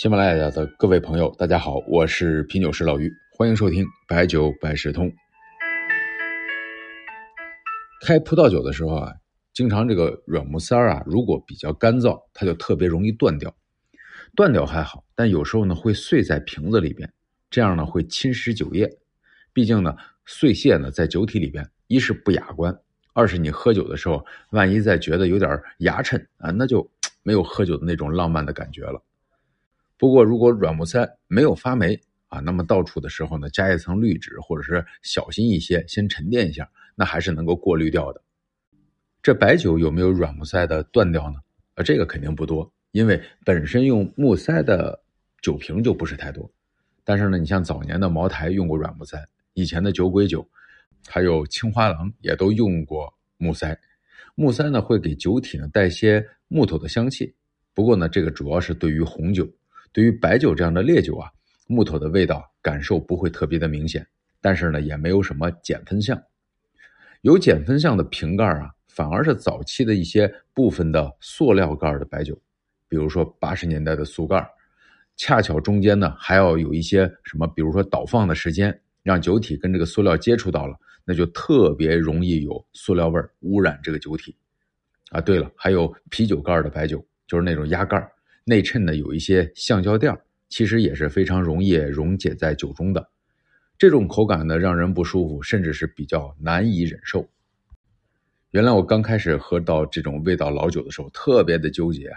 [0.00, 5.12] 喜马拉雅的各位朋友，大家好，我是品酒师老于，欢迎收听白酒百事通。
[8.06, 9.12] 开葡萄酒的时候啊，
[9.52, 13.52] 经常这个软木塞儿啊，如果比较干燥，它就特别容易断掉。
[14.36, 17.12] 断掉还好，但有时候呢会碎在瓶子里边，
[17.50, 18.88] 这样呢会侵蚀酒液。
[19.52, 22.72] 毕竟呢，碎屑呢在酒体里边，一是不雅观，
[23.14, 26.88] 二是你喝酒的时候，万一再觉得有点牙碜啊，那就
[27.24, 29.02] 没有喝酒的那种浪漫的感觉了。
[29.98, 38.22] 不过，如果软木塞没有发霉啊，那么倒出的时候呢，加一层滤纸，或者是小心一些，先沉淀一下，那还是能够过滤掉的。
[39.20, 41.40] 这白酒有没有软木塞的断掉呢？
[41.74, 45.02] 啊，这个肯定不多，因为本身用木塞的
[45.42, 46.48] 酒瓶就不是太多。
[47.02, 49.18] 但是呢，你像早年的茅台用过软木塞，
[49.54, 50.48] 以前的酒鬼酒，
[51.08, 53.76] 还有青花郎也都用过木塞。
[54.36, 57.34] 木塞呢会给酒体呢带些木头的香气，
[57.74, 59.48] 不过呢，这个主要是对于红酒。
[59.92, 61.30] 对于白酒这样的烈酒啊，
[61.66, 64.06] 木头的味道感受不会特别的明显，
[64.40, 66.20] 但是呢，也没有什么减分项。
[67.22, 72.40] 有减分项的瓶盖啊，反而是早期的一些部分的塑料盖的白酒，
[72.88, 74.48] 比如说八十年代的塑盖，
[75.16, 84.36] 恰巧中间呢还要有一些什么，比如说倒放的时间，让酒体跟这个塑料接触到了，那就特别容易有塑料味污染这个酒体。
[85.10, 87.98] 啊，对了，还有啤酒盖的白酒，就是那种压盖
[88.48, 90.18] 内衬呢有一些橡胶垫
[90.48, 93.10] 其实也是非常容易溶解在酒中的。
[93.76, 97.28] 这种口感呢让人不舒服，甚至是比较难以忍受。
[98.52, 102.10] 原来我刚开始喝到这种味道老酒的时候，特别的纠结，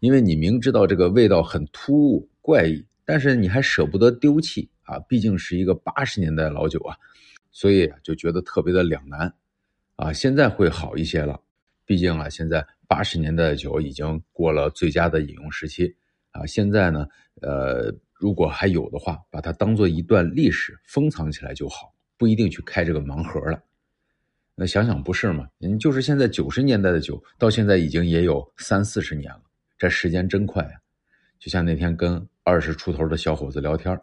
[0.00, 6.94] 因为你明知道这个味道很突兀怪异，但是你还舍不得丢弃啊，毕竟是一个八十年代老酒啊，
[7.50, 9.32] 所以就觉得特别的两难
[9.96, 10.12] 啊。
[10.12, 11.40] 现在会好一些了，
[11.90, 12.64] 毕竟啊现在。
[12.86, 15.94] 八十年代的酒已经过了最佳的饮用时期
[16.32, 16.44] 啊！
[16.44, 17.06] 现在呢，
[17.40, 23.62] 呃，如果还有的话，把它当做一段历史封藏起来就好，不一定去开这个盲盒了。
[24.56, 25.48] 那想想不是吗？
[25.60, 29.42] 嗯，就是现在九十年代的酒，到现在已经也有三四十年了，
[29.78, 30.74] 这时间真快啊！
[31.38, 33.96] 就像那天跟二十出头的小伙子聊天，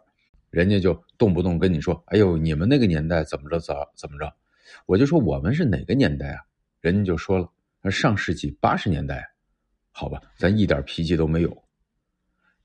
[0.48, 4.34] 人家就动不动跟你说：“哎呦，你们那个年代怎么着咋怎么着？”
[4.86, 6.40] 我就说：“我们是哪个年代啊？”
[6.80, 7.46] 人家就说了。
[7.80, 9.24] 而上世纪八十年代，
[9.92, 11.64] 好吧，咱一点脾气都没有。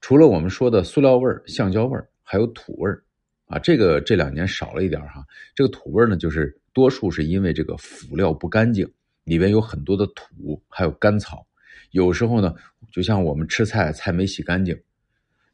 [0.02, 3.04] 除了我们说的塑料味儿、橡胶味儿，还有土味儿
[3.46, 3.58] 啊。
[3.60, 5.24] 这个这两年少了一点哈。
[5.56, 8.92] 这个土味儿呢，就是多数是因为这个辅料不干净，
[9.24, 11.46] 里边有很多的土，还有干草。
[11.92, 12.54] 有时候呢，
[12.92, 14.78] 就像我们吃菜，菜没洗干净。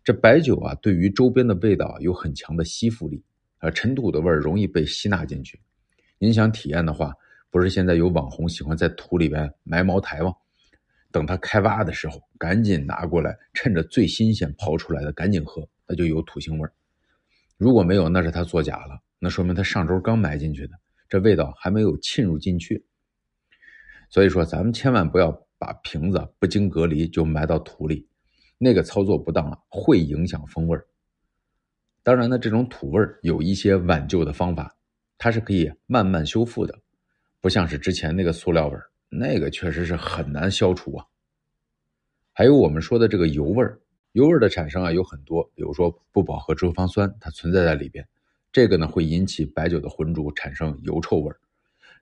[0.03, 3.21] 这白酒啊，对于周边的味道有很强的吸附力
[3.59, 5.59] 啊，尘土的味儿容易被吸纳进去。
[6.17, 7.13] 您想体验的话。
[7.51, 10.33] 不是现在有网红喜欢在土里边埋茅台吗？
[11.11, 16.69] 等它开挖的时候，赶紧拿过来，趁着最新鲜刨出来的赶紧喝，那就有土腥味
[17.57, 20.73] 如果没有，那是他作假了，那说明他上周刚埋进去的，
[21.09, 22.85] 这味道还没有沁入进去。
[24.11, 28.07] 所以说，咱们千万不要把瓶子不经隔离就埋到土里，
[28.59, 30.77] 那个操作不当啊，会影响风味
[32.03, 34.77] 当然呢，这种土味有一些挽救的方法，
[35.17, 36.79] 它是可以慢慢修复的。
[37.41, 41.05] 不像是之前那个塑料味儿，那个确实是很难消除啊。
[42.33, 43.79] 还有我们说的这个油味儿，
[44.11, 48.05] 油味儿的产生啊有很多，比如说不饱和脂肪酸，它存在在里边，
[48.51, 51.39] 这个呢会引起白酒的浑浊，产生油臭味儿。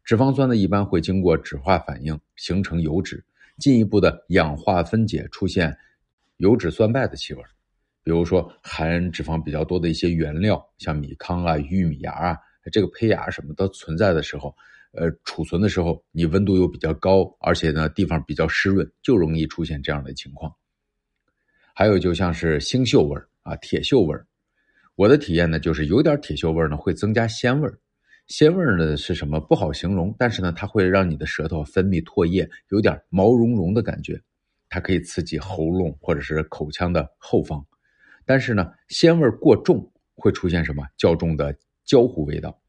[0.03, 3.23] 脂肪酸呢一般会经过酯化反应形成油脂，
[3.59, 5.77] 进一步的氧化分解出现
[6.37, 7.49] 油脂酸败的气味儿。
[8.03, 12.37] 比如说含脂肪比较多的一些原料，像米糠啊、玉米芽啊，
[12.71, 14.55] 这个胚芽什么的存在的时候。
[14.97, 20.51] 呃，储存的时候你温度又比较高，而且呢地方比较湿润，就容易出现这样的情况。
[21.75, 24.19] 还有就像是腥锈味啊、铁锈味，
[24.95, 27.69] 我的体验呢就是有点铁锈味呢会增加鲜味，
[28.25, 34.19] 鲜味呢是什么不好形容，但是呢它会让你的舌头分泌唾液，有点毛茸茸的感觉，
[34.67, 37.63] 它可以刺激喉咙或者是口腔的后方。
[38.25, 41.55] 但是呢鲜味过重会出现什么较重的
[41.85, 42.59] 焦糊味道。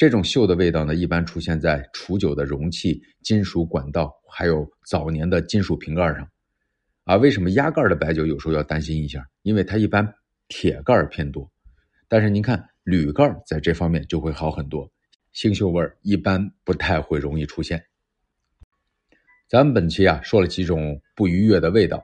[0.00, 6.26] 这种锈的味道呢，一般出现在储酒的容器、金属管道，还有早年的金属瓶盖上。
[7.04, 9.22] 啊，为什么压盖的白酒有时候要担心一下？
[9.42, 10.10] 因为它一般
[10.48, 11.46] 铁盖偏多。
[12.08, 14.90] 但是您看铝盖在这方面就会好很多，
[15.34, 17.84] 腥锈味一般不太会容易出现。
[19.50, 22.02] 咱们本期啊说了几种不愉悦的味道，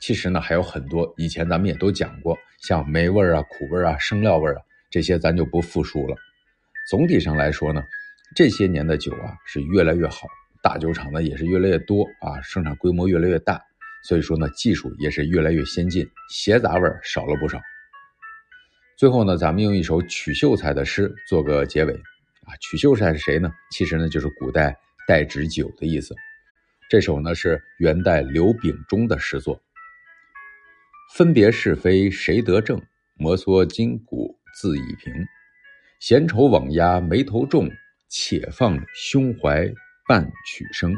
[0.00, 4.60] 其实呢还有很多，以前咱们也都讲过，像霉味啊、苦味啊、生料味啊，
[4.90, 6.14] 这些咱就不复述了。
[6.88, 7.82] 总体上来说呢，
[8.34, 10.26] 这些年的酒啊是越来越好，
[10.62, 13.60] 大酒厂呢也是越来越多啊，生产规模越来越大，
[14.04, 17.60] 所以说呢，技术也是越来越先进，鞋杂味少了不少。
[18.96, 21.92] 最后呢，咱们用一首曲秀才的诗做个结尾。
[21.92, 23.52] 啊，曲秀才是谁呢？
[23.70, 24.74] 其实呢，就是古代
[25.06, 26.16] 代指酒的意思。
[26.88, 29.60] 这首呢是元代刘秉忠的诗作。
[31.14, 32.80] 分别是非谁得正？
[33.18, 35.12] 摩挲筋骨自已平。
[36.00, 37.68] 闲愁枉压眉头重，
[38.08, 39.68] 且放胸怀
[40.06, 40.94] 半曲声。